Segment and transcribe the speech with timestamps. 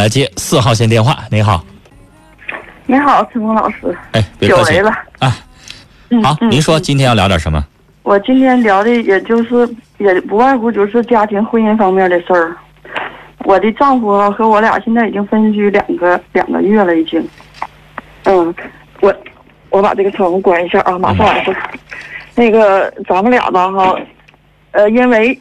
[0.00, 1.18] 来接四号线电话。
[1.30, 1.62] 你好，
[2.86, 4.90] 你好，陈峰老师，哎，别客气久违了。
[5.18, 5.36] 啊。
[6.08, 7.62] 嗯好，嗯您说今天要聊点什么？
[8.02, 9.68] 我今天聊的也就是
[9.98, 12.56] 也不外乎就是家庭婚姻方面的事儿。
[13.44, 17.22] 我的丈夫啊和我俩现在已经分居两个两个月了，已经。
[18.24, 18.54] 嗯，
[19.00, 19.14] 我
[19.68, 21.54] 我把这个窗户关一下啊，马上来说。
[22.34, 23.94] 那个咱们俩吧哈，
[24.70, 25.38] 呃，因为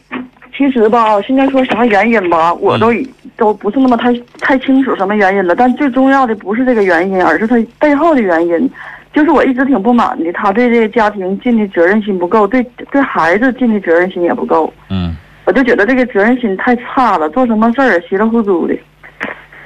[0.59, 5.55] 其实吧，现在说啥原因吧，我都已都不是那么太太清楚什么原因了。
[5.55, 8.69] 但最重要的不是这个原因，而是他背后的原因。
[9.13, 14.71] 就是我一直挺不满的，他对这个家庭尽的责任心不够，对对孩子尽的责任心也不够。
[14.89, 18.77] 嗯我就觉得这个责任心太差了，做什么事儿稀里糊涂的。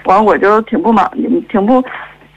[0.05, 1.83] 完，我就挺不满的，挺不，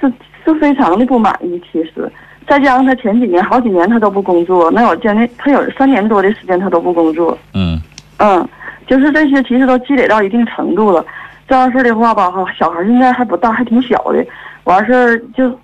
[0.00, 0.11] 是
[0.47, 1.61] 是非常的不满意。
[1.70, 2.11] 其实，
[2.48, 7.36] 再加上他前几年好几年他都不工作，那有将近他有三年多的时间他都不工作。
[7.52, 7.78] 嗯
[8.19, 8.48] 嗯，
[8.87, 11.05] 就是这些其实都积累到一定程度了。
[11.48, 14.25] 这样式儿的话吧，哈，小孩儿应该还不大，还挺小的。
[14.65, 15.59] 完事儿就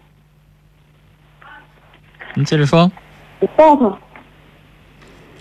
[2.34, 2.90] 你接着说，
[3.40, 3.92] 我抱他。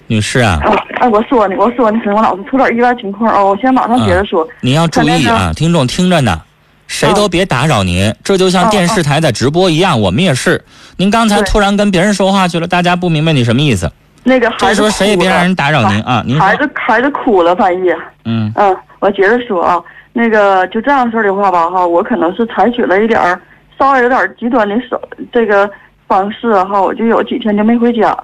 [0.07, 4.45] 女士啊，啊，哎，我说呢，我说呢，陈峰老师出点意外情况啊、我先马上接着说。
[4.59, 6.41] 您要注意啊，听众听着呢，
[6.87, 10.65] 谁都别打扰您，这就像电视台在直播一样，我们也是。
[10.97, 13.89] 您刚才突然跟别人说话去了，大家不明白你什么意思。
[14.23, 17.97] 那个孩子这时候谁也别让人打扰您啊，您孩，子孩子哭了，半夜。
[18.25, 19.81] 嗯嗯，我接着说啊，
[20.13, 23.39] 那个就这样式的话吧，哈，我可能是采取了一点儿
[23.79, 25.69] 稍微有点极端的手这个
[26.07, 28.15] 方式哈，我就有几天就没回家，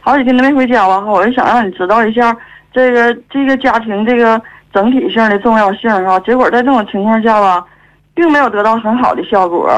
[0.00, 2.36] 好几天都没回家吧哈，我就想让你知道一下
[2.72, 4.40] 这个这个家庭这个
[4.72, 6.18] 整体性的重要性哈。
[6.20, 7.64] 结果在这种情况下吧，
[8.14, 9.70] 并没有得到很好的效果。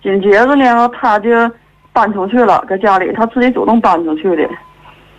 [0.00, 1.30] 紧接着呢，他就
[1.92, 4.48] 搬出去了，搁家里他自己主动搬出去的。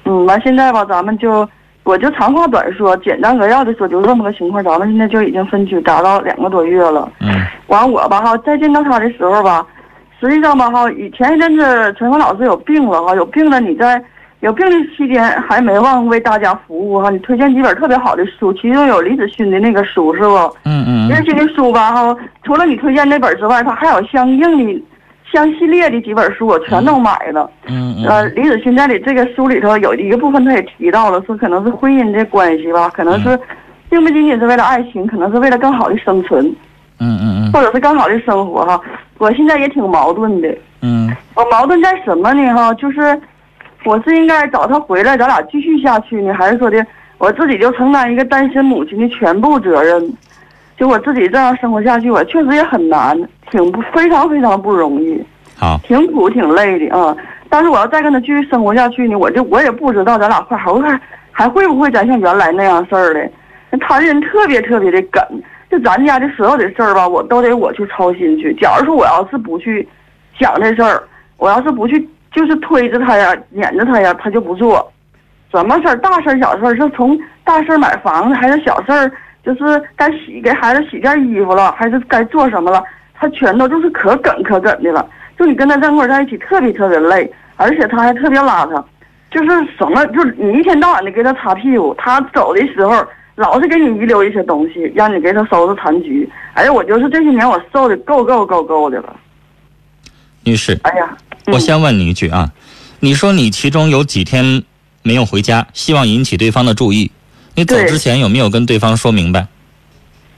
[0.08, 1.48] 嗯，完现在吧，咱们就
[1.84, 4.64] 我就长话短说，简单扼要的说，就是这么个情况。
[4.64, 7.12] 咱们现在就已经分居达到两个多月了。
[7.20, 7.28] 嗯
[7.68, 9.66] 完我吧哈，再见到他的时候吧，
[10.22, 14.02] 实际上吧哈，以前一阵子陈峰老师有病了哈，有病了你在
[14.40, 20.36] 有病的期间还没忘为大家服务哈，你推荐几本特别好的书，其中有李子勋的那个书是不？
[20.64, 24.86] 嗯嗯李子勋的书吧哈，除了你推荐那本之外，它还有相应的
[25.32, 27.50] 相系列的几本书，我全都买了。
[27.68, 33.38] 嗯嗯呃，李子勋在里这个书里头有一个部分，他也提到了，说可能是婚姻的关系吧，可能是
[33.90, 36.46] 并不仅仅是为了爱情，可能是为了更好的生存，
[37.00, 38.80] 嗯嗯或者是更好的生活哈。
[39.18, 40.48] 我现在也挺矛盾的，
[40.82, 42.54] 嗯我矛盾在什么呢？
[42.56, 43.20] 哈，就是
[43.84, 46.86] 我是应该找他回来，咱俩继续下去呢，还是说的
[47.18, 50.02] 我自己就承担一个单身母亲的全部责任？
[50.78, 53.18] 就我自己这样生活下去，我确实也很难，
[53.50, 55.22] 挺不非常非常不容易。
[55.58, 57.16] 好，挺苦挺累的啊。
[57.50, 60.82] 但是我要再跟他继续生活下去呢，我就我也不知道咱俩会还会
[61.32, 63.30] 还会不会再像原来那样事儿的。
[63.72, 65.22] 那他这人特别特别的梗，
[65.72, 68.54] 就咱家的所有的事儿吧，我都得我去操心去。
[68.56, 69.88] 假如说我要是不去
[70.38, 71.02] 想这事儿，
[71.38, 74.92] 我要是不去就是推着他呀、撵着他呀，他就不做。
[75.52, 79.10] 什么事儿，大事儿、小事儿，就从大事儿买房子，还是小事儿，
[79.48, 85.10] 就是该洗给孩子洗件衣服了，还是该做什么了，他全都就是可梗可梗的了。
[85.40, 88.84] 就你跟他在一块在一起，特别特别累，而且他还特别邋遢，
[89.32, 93.02] 就是什么，就是你一天到晚的给他擦屁股，他走的时候
[93.36, 96.30] 老是给你遗留一些东西，让你给他收拾残局。
[96.54, 99.16] 哎呀，我就是这些年我受的够够够够的了。
[100.44, 102.52] 女士，哎呀，嗯我先问你一句啊，
[103.00, 104.64] 你说你其中有几天
[105.04, 107.10] 没有回家，希望引起对方的注意，
[107.58, 109.44] 你走之前有没有跟对方说明白？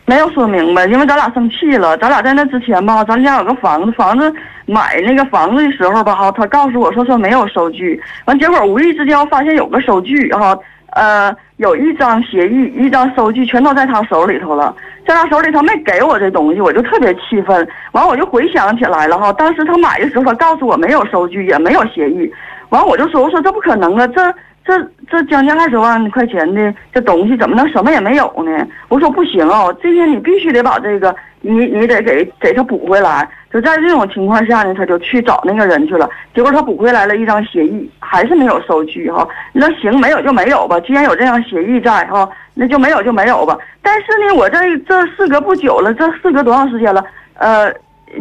[0.06, 1.97] 没有说明白，因为咱俩生气了。
[1.97, 4.34] 咱俩在那之前吧，咱家有个房子，房子
[4.66, 10.57] 买那个房子的时候吧，哈，他告诉我说说没有收据，完结果无意之间我发现有个收据哈，
[10.94, 14.74] 呃，有一张协议，一张收据全都在他手里头了，
[15.06, 17.68] 在他手里头没给我这东西，我就特别气愤。
[17.91, 22.31] 完我就回想起来了哈，当时他买的时候他告诉我没有收据，也没有协议，
[22.69, 24.34] 完我就说我说这不可能啊，这。
[24.69, 28.68] 这这将近二十万块钱的这东西怎么能什么也没有呢？
[28.88, 33.27] 我说不行哦，这天你必须得把这个你你得给给他补回来。
[33.51, 36.07] 就在这种情况下呢，他就去找那个人去了。
[36.36, 39.27] 结果他补回来了一张协议，还是没有收据哈。
[39.54, 43.57] 那行，没有就没有吧，既然有这样协议在哈，那就没有就没有吧。
[43.81, 47.04] 但是呢，我这这事隔不久了，这事隔多长时间了？
[47.39, 47.74] 呃，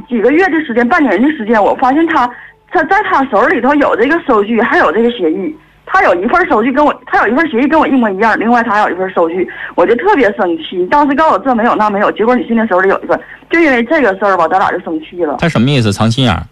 [0.09, 2.27] 几个月的时间，半年的时间，我发现他
[2.71, 5.55] 他在他手里头有这个收据，还有这个协议。
[5.91, 10.87] 他有一份收据跟我，他有一份协议跟我一模一样，另外他还有一份收据，我就特别生气。
[10.87, 13.19] 当时告诉我这没有那没有，结果你现在手里有一份，
[13.51, 15.37] 就因为这个事儿吧，咱俩就生气了。
[15.39, 15.93] 他什么意思？
[15.93, 16.43] 藏心眼儿？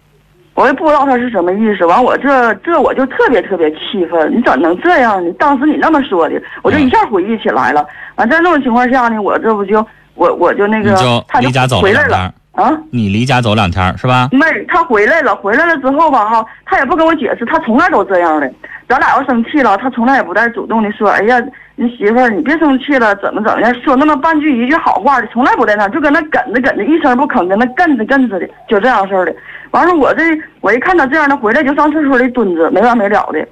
[0.55, 5.31] 我也不知道他是什么意思，完我这这我就特别特别气愤，你怎么能这样呢？
[5.33, 7.85] 当时你那么说的，我就一下回忆起来了。
[8.15, 9.85] 完在那种情况下呢，我这不就
[10.15, 10.95] 我我就那个
[11.27, 12.81] 他就离家走回来了两天，啊。
[12.91, 14.29] 你离家走两天是吧？
[14.31, 18.51] 没，他回来了，回来了之后吧，哈，他也不跟我解释，他从来都这样的。
[18.87, 21.41] 咱俩要生气了，他从来也不带主动的说，哎呀，
[21.75, 29.35] 你媳妇儿，你别生气了，怎么怎么样，说那么半句一句好话的，从来不带那，就跟那梗着梗着，一声不吭，跟那梗着梗着的，就这样式的。
[29.71, 30.23] 完了，我这
[30.61, 33.45] 我一看他这样的，回来就上厕所里蹲着，没完没了的，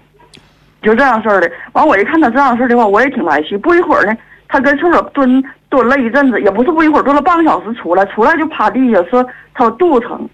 [0.82, 1.52] 就这样式的。
[1.74, 3.58] 完，我一看他这样式的话，我也挺来气。
[3.58, 4.16] 不一会儿呢，
[4.48, 10.30] 他跟厕所蹲蹲了一阵子，也不是不一会儿，蹲了半个小时出来，出来就趴地下说他肚子疼。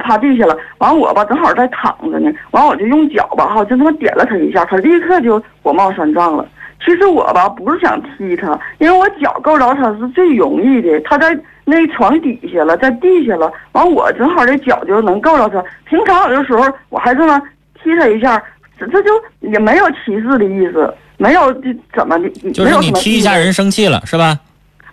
[0.00, 6.46] 趴地下了，完我吧正好在躺着呢，完我就用脚吧哈就这么点了他一下，他立刻就火冒三丈了。
[6.84, 15.62] 其实我吧不是想踢他，因为我脚够着他是最容易的，他在那床底下了，在地下了，完我正好这脚就能够着他。
[15.84, 17.40] 平常有的时候我还这么
[17.82, 18.42] 踢他一下，
[18.78, 19.10] 这这就
[19.40, 24.38] 也没有歧视的意思，没有这怎么的，就是你踢一下人生气了是吧？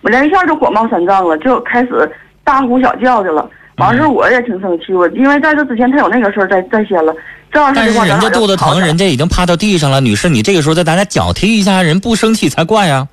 [0.02, 2.08] 我连一下就火冒三丈了，就开始
[2.44, 3.48] 大呼小叫去了。
[3.78, 7.14] 完事儿我也挺生气，我因为在这之前他有那个事儿在在先了，
[7.52, 13.06] 这样式但是人家肚子疼，人家家已经趴到地上了，女士，你这个时候再咱俩脚踢一下，人不生气才怪呀，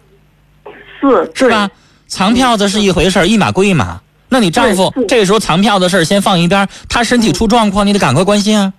[1.00, 1.70] 是是吧？
[2.08, 4.00] 藏票子是一回事儿，一码归一码。
[4.30, 8.74] 那你丈夫这个时候藏票子事儿先放一边，他身体出状况，你得赶快关心啊。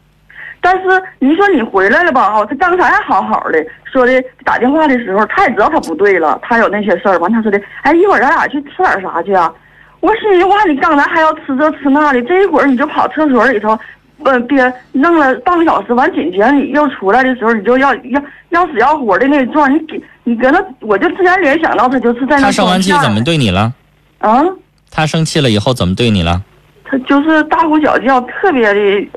[0.61, 0.83] 但是
[1.21, 2.33] 你说你回来了吧？
[2.33, 4.13] 哈，他刚才还好好的，说的
[4.45, 7.17] 打电话的时候，他也知道他不对了，他有那些事儿。
[7.19, 9.53] 完，他说的，哎，一会儿咱俩去吃点啥去啊？
[10.01, 13.79] 我心里话，你刚才还要吃这吃那的，这一会儿你就跑厕所里头，
[14.25, 23.73] 呃，别弄了半个小时，完紧接着你又出来的时候，你就要要要死要活的那状，你给你搁那，我就自然联想到他就是在那他生完气怎么对你了？
[24.19, 24.43] 啊？
[24.91, 26.41] 他生气了以后怎么对你了？
[26.89, 29.09] 他就是大呼小叫，特别的，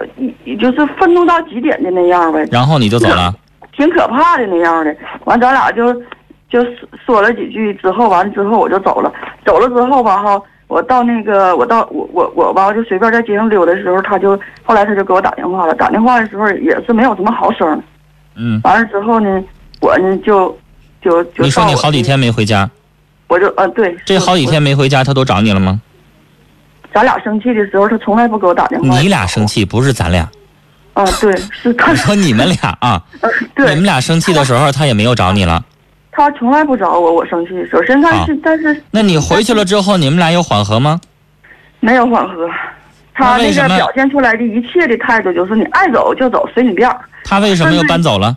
[0.43, 2.43] 一就是愤怒到极点的那样呗。
[2.51, 3.31] 然后你就走了。
[3.77, 4.93] 挺可怕的那样的。
[5.25, 5.93] 完，咱俩就
[6.49, 6.71] 就说
[7.05, 9.13] 说了几句之后，完了之后我就走了。
[9.45, 15.73] 走了之后吧，哈，我到那个我到我我我吧，我就随便在街上溜达的时候，他就后来他就给我打电话了。
[15.73, 17.83] 打电话的时候也是没有什么好声。
[18.35, 19.43] 嗯，完了之后呢，
[19.81, 20.55] 我呢就
[21.01, 22.69] 就就你说你好几天没回家，
[23.27, 25.81] 我就呃对，这好几天没回家，他都找你了吗？
[26.93, 28.99] 咱俩生气的时候，他从来不给我打电话。
[28.99, 29.45] 你俩生？
[29.47, 30.29] 气不是咱俩，
[30.93, 33.29] 啊，对，是他我说你们俩啊， 呃
[33.69, 35.63] 你们，俩生气的时候他也没有找你了。
[36.19, 38.25] 他从来不找我，我生气首先他。
[38.25, 40.99] 是，但是那你回去了之后，你们俩有缓和吗？
[41.79, 42.49] 没有缓和。
[43.13, 46.99] 他那个表现出来的一切的态度就是你爱走就走，随你便儿。
[47.23, 48.35] 他为什么又搬走了？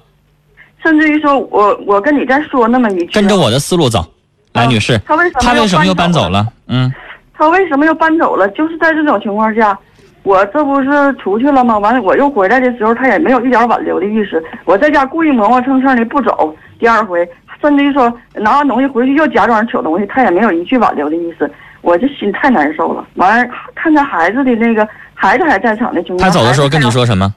[0.81, 4.05] 甚至于说我我跟你再说那么一句，跟着我的思路走。
[4.53, 6.39] 来，啊女士，他为什么他为什么又搬走了？
[6.39, 6.47] 了？
[6.69, 6.93] 嗯，
[7.35, 8.49] 他为什么又搬走了？
[8.51, 9.77] 就是在这种情况下，
[10.23, 11.79] 我这不是出去了吗？
[11.79, 14.41] 完了我又回来的时候，他也没有一点挽留的意思。
[14.65, 17.29] 我在家故意磨磨蹭蹭的不走，第二回
[17.63, 21.51] 甚至于说拿完东西回去又假装取东西，他也没有一句挽留的意思。
[21.81, 23.07] 我这心太难受了。
[23.15, 27.33] 完了，看着孩子的那个孩子还在场的情况下，他走的时候跟你说什么？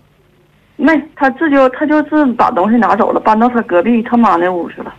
[0.75, 4.93] 没，他自就他就是把东西拿走了，搬到他隔壁他妈那屋去了。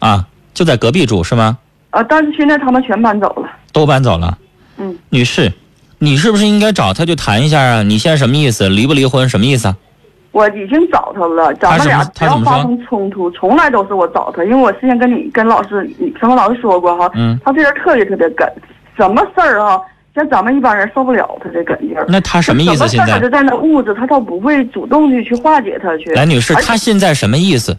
[0.00, 1.58] 啊，就在隔壁住是吗？
[1.90, 3.48] 啊，但是现在他们全搬走了。
[3.72, 4.36] 都搬走了。
[4.76, 5.52] 嗯，女士，
[5.98, 7.82] 你是不是应该找他就谈一下啊？
[7.82, 8.68] 你现在什么意思？
[8.68, 9.28] 离不离婚？
[9.28, 9.76] 什么意思啊？
[10.32, 18.46] 我已经找他了，咱们俩只要发生冲突，从来都是我找他，因为我之前跟你跟老师，你跟我老师说过哈，嗯他这人特别特别梗，
[18.96, 19.82] 什么事儿哈，
[20.14, 22.04] 像咱们一般人受不了他这梗劲儿。
[22.08, 22.86] 那他什么意思？
[22.86, 26.10] 现在他就，在那捂着，他倒不会主动的去化解他去。
[26.10, 27.76] 来，女士，他现在什么意思？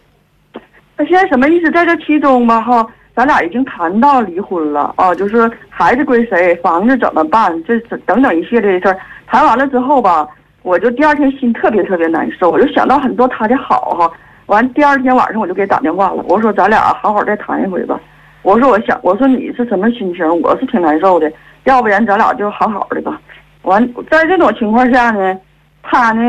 [0.97, 1.71] 他现在什么意思？
[1.71, 8.97] 在这其中吧，哈，咱俩已经谈到离婚了啊，就是孩子归谁，房子怎么办，这这等等一系列的事儿。
[9.25, 10.27] 谈完了之后吧，
[10.63, 14.11] 我就第二天心特别特别难受，我就想到很多他的好哈。
[14.47, 17.99] 完第二天晚上我就给打电话了，我说咱俩好好再谈一回吧。
[18.43, 20.41] 我说我想，我说你是什么心情？
[20.41, 21.31] 我是挺难受的，
[21.63, 23.19] 要不然咱俩就好好的吧。
[23.61, 25.37] 完，在这种情况下呢，
[25.83, 26.21] 他呢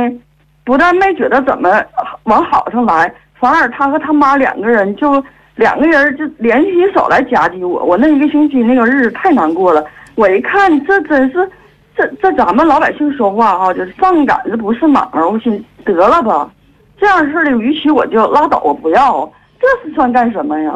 [0.64, 1.82] 不但没觉得怎么
[2.24, 5.24] 往好上来，反而他和他妈两个人就
[5.56, 7.82] 两个人就联起手来夹击我。
[7.82, 9.84] 我那一个星期那个日子太难过了。
[10.14, 11.50] 我一看，这真是
[11.96, 15.28] 这这咱们老百姓说话哈、就是上杆子不是马儿。
[15.28, 16.50] 我心得了吧，
[16.98, 19.30] 这样式的，与其我就拉倒，我不要，
[19.60, 20.72] 这是算干什么呀？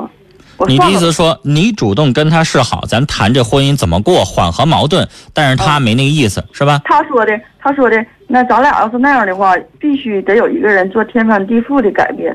[0.66, 6.80] 你的意思说，你主动跟他示好，咱谈这婚姻怎么过，缓和矛盾，但是他没那个意思，是吧？
[6.84, 12.34] 他说的，他说的，那咱俩要是那样的话，必须得有一个人做天翻地覆的改变。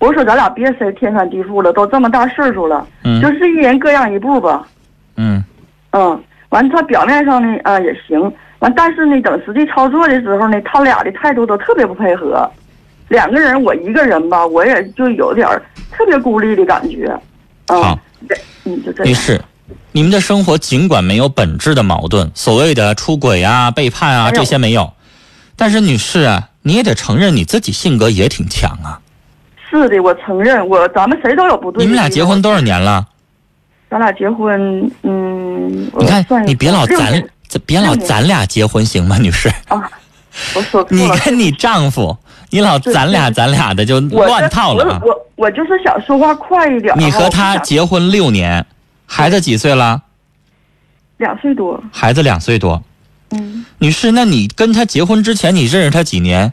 [0.00, 4.66] 我说咱俩别谁天翻地覆了，都这么大岁数了，嗯就是一人各让一步吧。
[5.16, 5.44] 嗯，
[5.92, 6.20] 嗯，
[6.52, 8.20] 完他表面上呢，啊也行，
[8.58, 12.48] 完但是呢，等实际操作的时候呢，他俩的态度都特别不配合。
[13.08, 15.48] 两个人，我一个人吧，我也就有点
[15.90, 17.10] 特别孤立的感觉。
[17.68, 19.40] 嗯好，对，嗯，就这样。
[19.92, 24.92] 你们的生活尽管没有本质的矛盾，所谓的出轨啊、背叛啊这些没有，
[25.56, 29.00] 但是女士啊，你也得承认你自己性格也挺强啊。
[29.70, 31.82] 是的，我承认，我咱们谁都有不对。
[31.82, 33.06] 你们俩结婚多少年了？
[33.92, 37.22] 咱俩结婚，嗯，你看你别老咱
[37.66, 39.50] 别老咱俩结婚行吗，女士？
[39.68, 39.86] 啊，
[40.54, 41.06] 我说错你。
[41.22, 42.16] 跟你丈夫，
[42.48, 45.00] 你老咱俩咱俩的就乱套了啊！
[45.02, 46.94] 我我我就是想说话快一点。
[46.98, 48.64] 你和他结婚六年，
[49.04, 50.00] 孩子几岁了？
[51.18, 52.82] 两岁多，孩子两岁多。
[53.32, 56.50] 嗯，女士，那你跟他结婚之前，你认识他几年？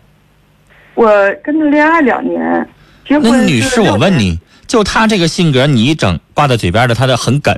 [0.93, 1.09] 我
[1.41, 2.67] 跟他恋爱两年，
[3.07, 4.37] 结婚那女士，我问你，
[4.69, 7.53] 就他这个性格，你一整挂在嘴边的，他的很梗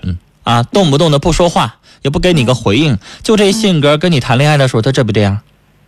[0.46, 5.38] 啊，动不动的不说话，也不给你个回应，就这性格，跟你谈恋爱的时候，他这不这样？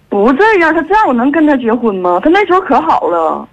[0.10, 2.20] 不这样，他这样我能跟他结婚吗？
[2.22, 3.48] 他那时候可好了，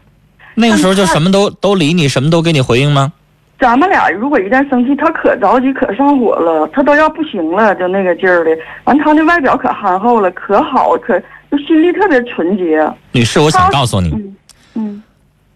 [0.57, 3.13] 那个时候就什么都都理你，什么都给你回应吗？
[3.61, 8.51] 咱们俩如果一旦生气，他可着急可上火了，他都要不行了，就那个劲儿的。
[8.85, 11.17] 完，他那外表可憨厚了，可好，可
[11.51, 12.91] 就心里特别纯洁。
[13.13, 14.37] 女士，我想告诉你，嗯
[14.75, 15.03] 嗯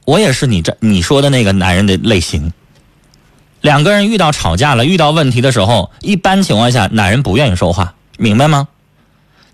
[0.04, 2.52] 我也是你这你说的那个男人的类型。
[3.60, 8.68] 两个人遇到吵架了，遇到问题的时候，一般情况下，男人不愿意说话，明白吗？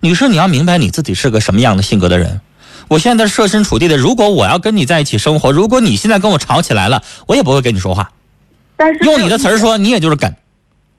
[0.01, 2.41] 女士，你要明白你自己是个什么样的性格的人。
[2.89, 8.11] 我现在设身处地的，如果我要跟你在一起生活，如果你现在跟我吵起来了，我也不会跟你说话。
[8.75, 10.33] 但是用你的词儿说，你也就是梗，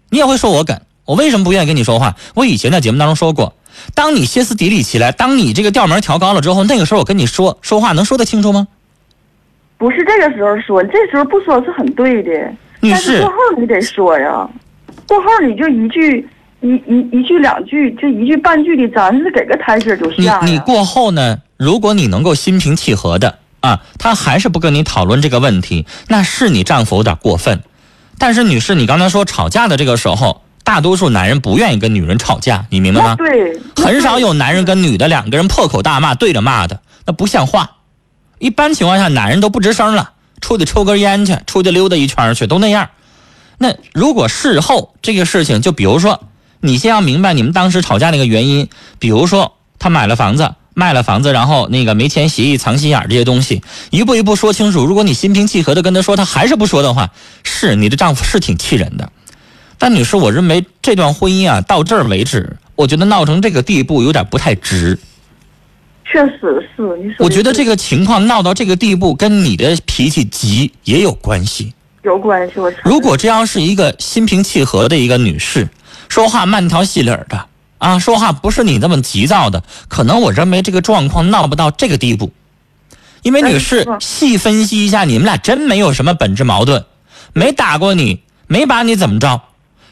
[0.08, 0.80] 你也会说我梗。
[1.04, 2.16] 我为什么不愿意跟你说话？
[2.34, 3.54] 我以前在节目当中说过，
[3.92, 8.68] 当你歇斯底里起来，当你这个调门调高了之后，那个时候我跟你说说话能说得清楚吗？
[9.82, 12.30] 不是这个时候说，这时候不说是很对的。
[12.78, 14.48] 女士但是过后你得说呀，
[15.08, 16.24] 过后你就一句
[16.60, 20.40] 一一一句两句，就一句半句的，咱是给个台阶就你下呀。
[20.44, 21.38] 你过后呢？
[21.56, 27.60] 如果你能够心平气和的啊，他还是不跟你讨论这个问题，那是你丈夫有点过分。
[28.20, 33.16] 但是女士，你刚才说吵架的这个时候，大多数男人不愿意跟女人吵架，你明白吗？
[33.16, 37.68] 对，很少有男人跟女的两个人破口大骂对着骂的，那不像话。
[38.42, 42.90] 一般情况下，男人都不吱声了，出去抽根烟去，出去溜达一圈去，都那样。
[43.56, 46.24] 那如果事后这个事情，就比如说，
[46.58, 48.68] 你先要明白你们当时吵架那个原因，
[48.98, 54.84] 比如说他买了房子，卖了房子，然后那个没签协议、藏心眼这些东西，一步一步说清楚。
[54.84, 57.10] 如果你心平气和的跟他说，他还是不说的话，
[57.44, 59.08] 是你的丈夫是挺气人的。
[59.78, 64.98] 但女士，我认为这段婚姻啊，到这儿为止，我觉得闹成这个地步有点不太值。
[66.12, 67.24] 确实是你说。
[67.24, 71.72] 我觉得这个情况闹到这个地步，跟你的脾气急也有关系。
[72.02, 75.68] 有关系，我如果这要是一个心平气和的一个女士，
[76.08, 77.46] 说话慢条细理儿的
[77.78, 82.32] 啊，说话不是你那么急躁的，可能我认为这个状况闹不到这个地步。
[83.22, 86.84] 因为女士细分析一下，你们俩真没有什么本质矛盾，
[87.32, 89.40] 没打过你，没把你怎么着，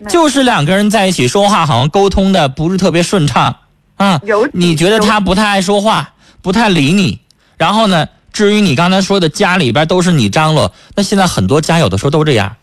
[0.08, 3.54] 就是两个人在一起说话好像沟通的不是特别顺畅
[4.00, 4.20] 啊。
[4.24, 7.20] 有你觉得他不太爱说话，不太理你，
[7.56, 12.56] 然后呢，至于你刚才说的家里边都是你张罗，那现在很多家有的时候都这样，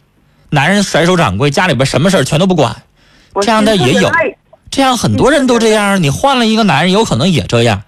[0.49, 2.75] 男人甩手掌柜，家里边什么事儿全都不管，
[3.41, 4.11] 这样的也有
[4.69, 6.01] 这样很多人都这样。
[6.01, 7.83] 你换了一个男人，有可能也这样。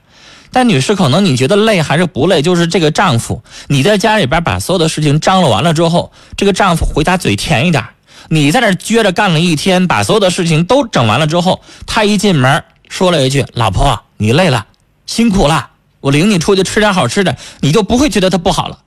[0.51, 2.41] 但女士，可能你觉得累还是不累？
[2.41, 7.84] 就是这个丈夫，你在家里边把所有的事情张罗完了之后，这个丈夫回家嘴甜一点，
[8.29, 14.65] 你在那撅着干了一天，把所有的事情都整完了之后，他一进门说了一句：“老婆，你累了，
[15.05, 15.69] 辛苦了，
[16.01, 18.79] 我领你出去吃点好吃的。”你就不会觉得他不好了。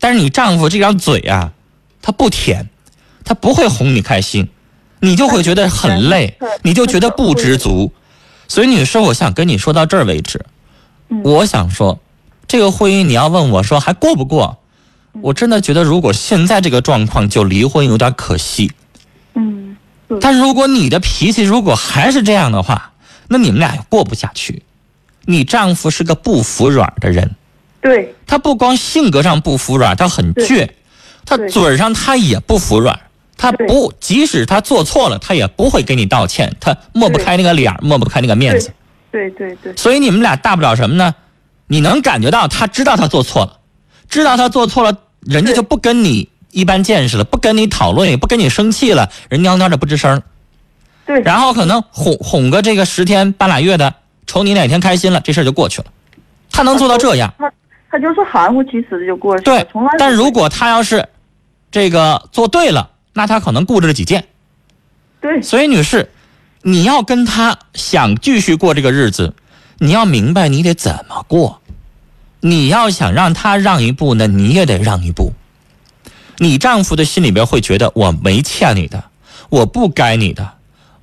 [0.00, 1.52] 但是你丈夫这张嘴啊，
[2.02, 2.68] 他不甜，
[3.24, 4.48] 他不会哄你开心，
[5.00, 7.92] 你就会觉得很累，你就觉得不知足。
[8.48, 10.44] 所以，女士，我想跟你说到这儿为止。
[11.10, 12.00] 嗯我想说，
[12.46, 14.58] 这个婚姻你要问我说还过不过，
[15.20, 18.70] 我真的觉得如果现在这个状况就离婚有点可惜。
[19.34, 19.76] 嗯，
[20.20, 22.92] 但如果你的脾气如果还是这样的话，
[23.28, 24.62] 那你们俩也过不下去。
[25.24, 27.36] 你丈夫是个不服软的人，
[27.82, 30.70] 对他不光性格上不服软，他很倔，
[31.26, 32.98] 他嘴上他也不服软，
[33.36, 38.72] 他不即使他做错了，他也不会给你道歉，他抹不开那个脸儿，抹不开那个面子。
[39.12, 41.14] 对对对，所以你们俩大不了什么呢？
[41.66, 43.58] 你能感觉到他知道他做错了，
[44.08, 50.22] 知道他做错了，人家就不跟你一般见识了，不跟你讨论，也不跟你生气了，人蔫蔫的不吱声儿。
[51.08, 53.94] 对，然后可能哄哄个这个十天半拉月的，
[54.26, 55.86] 瞅你哪天开心了，这事儿就过去了。
[56.50, 57.50] 他能做到这样，他
[57.90, 59.90] 他就是含糊其辞的就过去了，对从来。
[59.98, 61.08] 但如果他要是
[61.70, 64.26] 这个做对了，那他可能固执己见。
[65.22, 66.10] 对所以，女士，
[66.60, 69.34] 你要跟他想继续过这个日子，
[69.78, 71.62] 你要明白你得怎么过。
[72.40, 75.32] 你要想让他让一步呢，你也得让一步。
[76.36, 79.04] 你丈夫的心里边会觉得我没欠你的，
[79.48, 80.52] 我不该你的，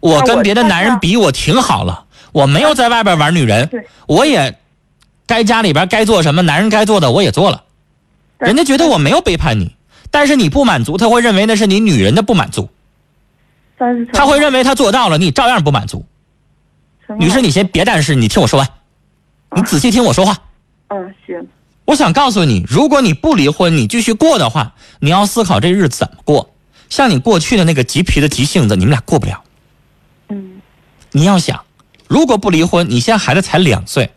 [0.06, 3.70] 我跟别的男人比，我挺好了，我没有在外边玩女人，
[4.08, 4.60] 我也
[5.26, 7.64] 该家里边该做什么男人该做的我也做了，
[8.38, 9.76] 人家觉得我没有背叛你，
[10.12, 12.70] 但是你不满足，他会认为那是你女人的不满足，
[14.14, 16.06] 他会认为他做到了，你照样不满足。
[17.20, 18.68] 女士，你先别但是，你听我说完，
[19.56, 20.38] 你仔细听我说话。
[20.88, 21.48] 嗯，行。
[21.86, 26.50] 我想告诉你，如果你不离婚，你继续过的话，你要思考这日子怎么过。
[26.90, 29.44] 像你过去的那个急脾的急性子，你们俩过不了。
[31.15, 31.19] 嗯。
[31.19, 31.63] 你要想，
[32.07, 34.12] 如果不离婚，你现在孩子才两岁，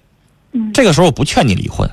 [0.53, 1.89] 嗯，这个时候我不劝你离婚。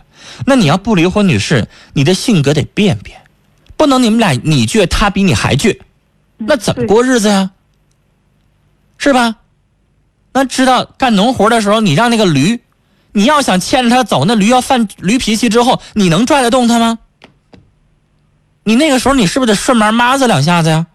[0.45, 3.21] 那你要不离婚，女士，你的性格得变变，
[3.77, 5.79] 不能你们俩你倔，他比你还倔，
[6.37, 7.51] 那怎么过日子呀？
[8.97, 9.35] 是吧？
[10.33, 12.59] 那知道干农活的时候，你让那个驴，
[13.13, 16.99] 你要想牵着它走，那驴要犯驴脾气之后，你能拽得动它吗？
[18.63, 20.87] 你那个时候，你是不是得顺毛抹子两下子呀？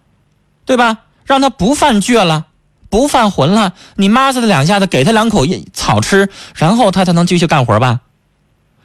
[0.66, 0.98] 对吧？
[1.24, 2.48] 让它不犯倔了，
[2.90, 8.00] 不犯浑了，你妈子他两下子，给他两口草吃，然后他才能继续干活吧？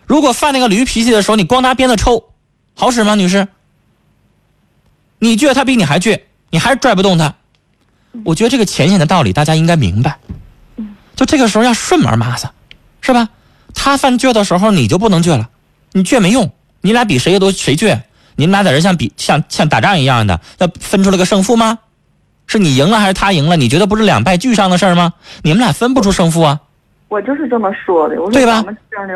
[0.06, 2.24] 如果犯那个驴脾气的时候，你光拿鞭子抽，
[2.76, 3.48] 好使吗，女士？
[5.18, 6.22] 你倔，他比你还倔，
[6.52, 7.34] 你还是拽不动他。
[8.24, 10.20] 我觉得这个浅显的道理，大家应该明白。
[11.16, 12.50] 就这个时候要顺门抹子，
[13.02, 13.30] 是吧？
[13.74, 15.50] 他犯倔的时候，你就不能倔了，
[15.94, 16.52] 你倔没用。
[16.82, 18.02] 你俩比谁都谁倔，
[18.36, 21.80] 你们俩在这像比像像打仗一样的，要分出了个胜负吗？
[22.48, 23.58] 是你赢了还是他赢了？
[23.58, 25.14] 你觉得不是两败俱伤的事儿吗？
[25.42, 26.60] 你们俩分不出胜负啊！
[27.08, 28.64] 我就是这么说的，对吧？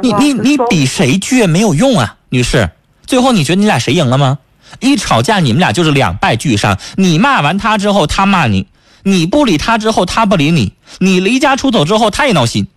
[0.02, 2.70] 你你你比谁倔没有用啊，女士。
[3.06, 4.40] 最后你觉得你俩谁赢了吗？
[4.80, 6.78] 一吵架你们俩就是两败俱伤。
[6.96, 8.68] 你骂完他之后，他骂你。
[9.04, 12.68] 你不理他之后，他不理你；你离家出走之后，他也闹心。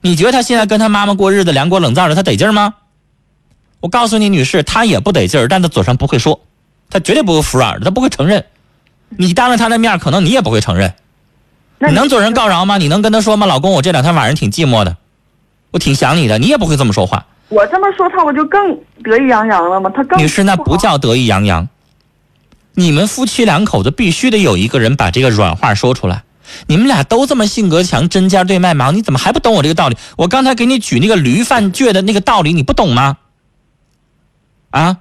[0.00, 2.74] 你觉得他现在跟他妈妈过日子，凉锅冷灶的，他得劲儿吗？
[3.80, 6.40] 我告诉你，女士，他也不得劲儿，但他嘴上不会说，
[6.90, 8.44] 他绝对不会服软的，他不会承认。
[9.08, 10.94] 你当着他的面，可能你也不会承认。
[11.78, 12.76] 你能做人告饶吗？
[12.76, 13.46] 你能跟他说吗？
[13.46, 14.96] 老公，我这两天晚上挺寂寞的，
[15.70, 16.38] 我挺想你的。
[16.38, 17.24] 你也不会这么说话。
[17.48, 19.90] 我这么说，他不就更得意洋洋了吗？
[19.94, 21.68] 他更女士，那不叫得意洋洋。
[22.74, 26.24] 你们夫妻两口子必须得有一个人把这个软话说出来。
[26.66, 29.96] 你们俩都这么性格强，针尖对麦芒，你怎么还不懂我这个道理？
[30.16, 33.18] 我刚才给你举那个驴犯倔的那个道理，你不懂吗？
[34.70, 34.98] 啊，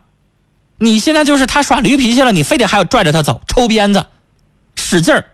[0.77, 4.05] 你现在就是他耍驴脾气了，你非得还要拽着他走，抽鞭子，
[4.75, 5.25] 使劲儿，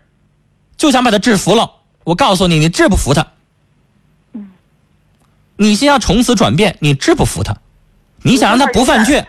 [0.77, 1.71] 就想把他制服了。
[2.03, 3.27] 我告诉你，你治不服他。
[5.55, 7.55] 你先要从此转变，你治不服他。
[8.21, 9.25] 你想让他不犯倔，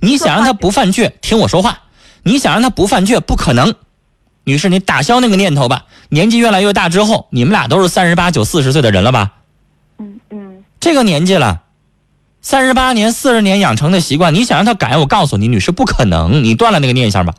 [0.00, 1.82] 你想让他不犯倔，听我说话。
[2.24, 3.74] 你想让他不犯倔，不可能，
[4.44, 5.86] 女士，你打消那个念头吧。
[6.08, 9.32] 年纪越来越大之后，你们俩都是三十八九、四十岁的人了吧？
[9.98, 10.64] 嗯嗯。
[10.78, 11.62] 这个年纪了，
[12.42, 16.44] 三十八年、四十年养成的习惯，你想让他改，我告诉你，女士不可能。
[16.44, 17.34] 你断了那个念想吧。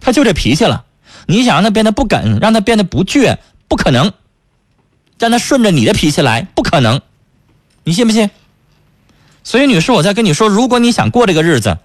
[0.00, 0.84] 他就这脾气了，
[1.26, 4.12] 你想让他变得不梗，让他变得不倔，不可能。
[5.18, 7.00] 让他顺着你的脾气来，不可能。
[7.84, 8.28] 你信不信？
[9.44, 11.78] 所以，女士，我在跟你说，如果你想过这个日子。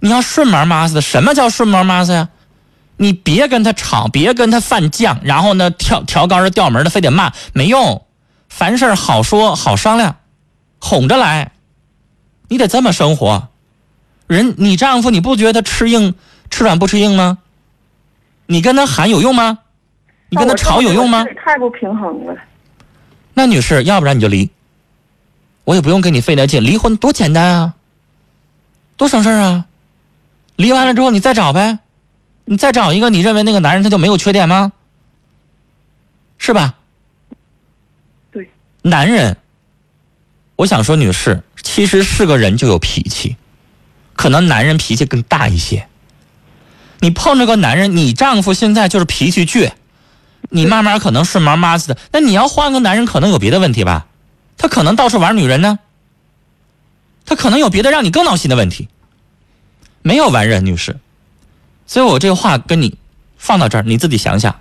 [0.00, 2.28] 你要顺门抹子，什么叫顺门抹子呀？
[2.96, 8.04] 你别跟他吵，别跟他犯犟，然后呢，调调高着调门的，非得骂，没用。
[8.48, 10.16] 凡事好说好商量，
[10.80, 11.51] 哄着来。
[12.52, 13.48] 你得这么生活。
[14.26, 16.14] 人，你丈夫你不觉得吃硬
[16.50, 17.38] 吃软不吃硬吗？
[18.44, 19.60] 你跟他喊有用吗？
[20.28, 21.24] 你跟他吵有用吗？
[21.42, 22.36] 太不平衡了。
[23.32, 24.50] 那女士，要不然你就离。
[25.64, 27.74] 我也不用跟你费那劲，离婚多简单啊，
[28.98, 29.64] 多省事啊。
[30.56, 31.78] 离完了之后，你再找呗，
[32.44, 34.72] 你再找一个你认为那个男人他就没有缺点吗？
[36.36, 36.74] 是吧？
[38.30, 38.50] 对，
[38.82, 39.38] 男人，
[40.62, 43.36] 我想说，女士，其实是个人就有脾气，
[44.14, 45.88] 可能男人脾气更大一些。
[47.00, 49.72] 你碰着个男人，你丈夫现在就是脾气倔，
[50.50, 51.98] 你慢慢可能顺毛妈子的。
[52.12, 54.06] 那你要换个男人，可能有别的问题吧？
[54.56, 55.80] 他可能到处玩女人呢，
[57.24, 58.88] 他可能有别的让你更闹心的问题。
[60.02, 61.00] 没有完人，女士，
[61.88, 62.96] 所以我这话跟你
[63.36, 64.60] 放到这儿，你自己想想。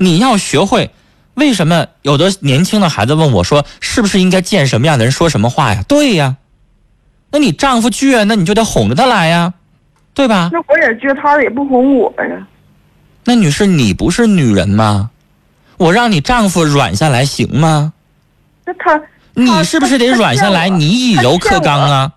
[0.00, 0.90] 你要学会，
[1.34, 5.82] 为什么有的年轻的孩子问我说，是不是应该见什么样的人说什么话呀？
[5.88, 6.36] 对呀，
[7.30, 9.54] 那你丈夫倔，那你就得哄着他来呀，
[10.12, 10.50] 对吧？
[10.52, 12.46] 那我也倔，他也不哄我呀。
[13.24, 15.10] 那女士，你不是女人吗？
[15.76, 17.92] 我让你丈夫软下来行吗？
[18.66, 19.00] 那他，
[19.34, 20.68] 你是不是得软下来？
[20.68, 22.12] 你以柔克刚啊？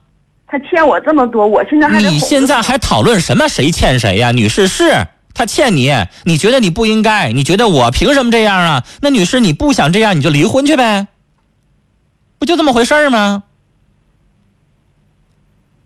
[0.48, 4.32] 他欠我这么多，我现在还你现在还讨论什么谁欠谁呀？
[4.32, 5.92] 女士是他欠你，
[6.24, 7.32] 你觉得你不应该？
[7.32, 8.86] 你觉得我凭什么这样啊？
[9.02, 11.08] 那女士你不想这样，你就离婚去呗，
[12.38, 13.44] 不就这么回事吗？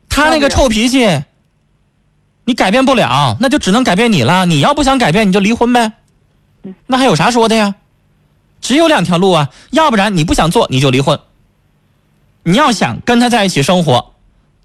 [0.10, 1.23] 他那个臭脾气，
[2.45, 4.45] 你改变不了，那就只能改变你了。
[4.45, 5.93] 你要不想改变，你就离婚呗。
[6.88, 7.75] 那还有啥说的呀？
[8.60, 11.19] 只有两条路啊，要不然你不想做，你就离婚。
[12.43, 14.13] 你要想跟他在一起生活，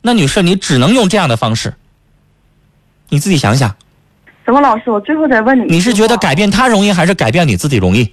[0.01, 1.75] 那女士你只能用这样的方式。
[3.11, 3.77] 你自己想想，
[4.53, 4.91] 什么老师？
[4.91, 8.13] 我最后再问你，你是觉得改变他容易，还是改变你自己容易？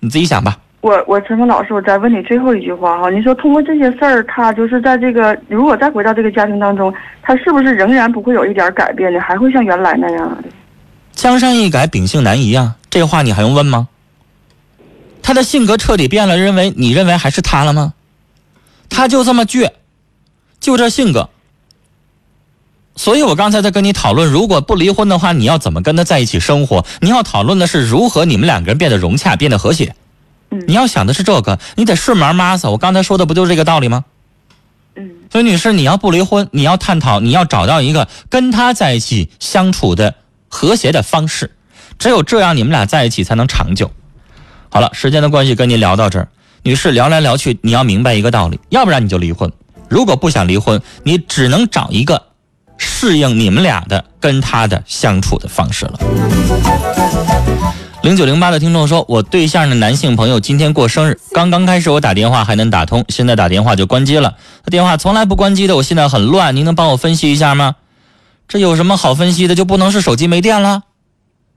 [0.00, 0.58] 你自己想吧。
[0.82, 6.92] 我我陈峰老师，我再问你最后一句话哈，你说通过这些事儿，他就是在这个如果再回到这个家庭当中，
[7.22, 9.18] 他是不是仍然不会有一点改变呢？
[9.20, 10.50] 还会像原来那样的？
[11.12, 12.76] 江山易改，秉性难移啊！
[12.90, 13.88] 这话你还用问吗？
[15.22, 17.94] 他的性格彻底变了，认为你认为还是他了吗？
[18.90, 19.70] 他就这么倔，
[20.60, 21.30] 就这性格。
[22.94, 26.84] 所以我刚才在跟你讨论，如果不离婚的话，你要怎么跟他在一起生活？
[27.00, 29.94] 你要讨论的是如何你们两个人变得融洽，变得和谐。
[30.66, 32.68] 你要想的是这个，你得顺毛妈撒。
[32.68, 34.04] 我刚才说的不就是这个道理吗？
[34.96, 35.10] 嗯。
[35.30, 40.14] 所以女士，你要不离婚，你要探讨，你要找到一个跟他在一起相处的
[40.48, 41.50] 和谐的方式。
[41.98, 43.90] 只有这样，你们俩在一起才能长久。
[44.68, 46.28] 好了，时间的关系，跟您聊到这儿。
[46.62, 49.50] 女士，聊来聊去，你要明白一个道理，要不然你就离婚。
[49.88, 52.22] 如果不想离婚，你只能找一个
[52.84, 55.98] 适应你们俩的跟他的相处的方式了。
[58.02, 64.34] 零九零八的听众说：“我对象的男性朋友今天过生日，刚刚开始我打电话还能打通，现在打电话就关机了。
[64.64, 67.76] 他电话从来不关机的，我现在很乱，您能帮我分析一下吗？
[68.48, 69.54] 这有什么好分析的？
[69.54, 70.82] 就不能是手机没电了？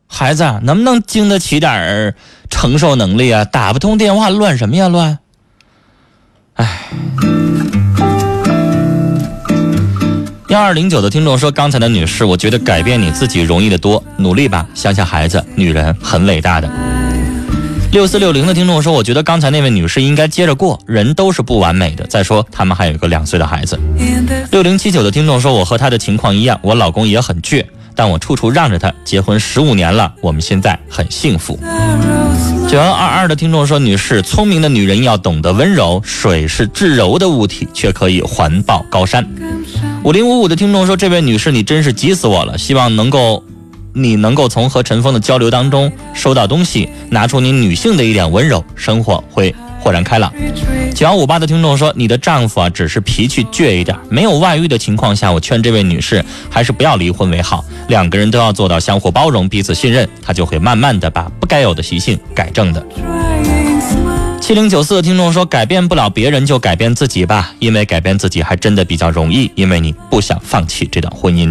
[0.07, 2.15] 孩子，能不能经得起点儿
[2.51, 3.43] 承受能力啊？
[3.43, 5.17] 打不通电话乱什么呀乱？
[6.53, 6.89] 哎。”
[10.55, 16.71] 幺二零九的听众说：“刚才的女士，我觉得改变你自己容易得多，努力吧，想想孩子，女人很伟大的。”
[17.91, 22.05] 六四六零的听众说：“我觉得刚才那位女士应该接着过，人都是不完美的。
[22.05, 23.77] 再说他们还有一个两岁的孩子。”
[24.49, 28.93] 六零七九的听众说：“我和她的情况一样，我老公也很倔，但我处处让着他。
[29.03, 31.59] 结婚十五年了，我们现在很幸福。”
[32.69, 39.27] 九幺二二的听众说：“女士，聪明的女人要懂得温柔，水是至柔的物体，却可以环抱高山。”
[40.05, 42.55] 五零五五的听众说：“这位女士，你真是急死我了！
[42.59, 43.43] 希望能够，
[43.91, 50.31] 你能够从和陈峰的交流当中收到东西，拿出你女性的一点温柔，生活会豁然开朗。”
[50.93, 57.65] 九幺五八的听众说：“你的丈夫啊，只是脾气倔一点，没有外遇的情况下，我劝这位女士还是不要离婚为好。
[57.87, 62.85] 两个人都要做到相互包容、彼此信任，他就会慢慢的把不该有的习性改正的。”
[64.45, 71.49] 七零九四的听众说：“改变不了别人，就改变自己吧，因为改变自己还真的比较容易，因为你不想放弃这段婚姻。”